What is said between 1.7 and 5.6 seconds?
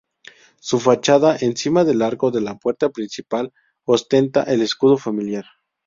del arco de la puerta principal, ostenta el escudo familiar.